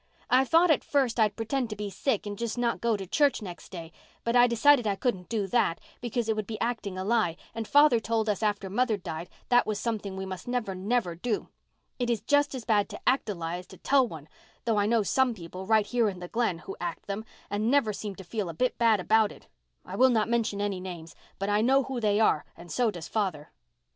[0.31, 3.69] I thought at first I'd pretend to be sick and not go to church next
[3.69, 3.91] day,
[4.23, 7.67] but I decided I couldn't do that, because it would be acting a lie, and
[7.67, 11.49] father told us after mother died that was something we must never, never do.
[11.99, 14.27] It is just as bad to act a lie as to tell one,
[14.65, 17.93] though I know some people, right here in the Glen, who act them, and never
[17.93, 19.45] seem to feel a bit bad about it.
[19.85, 23.07] I will not mention any names, but I know who they are and so does
[23.07, 23.51] father.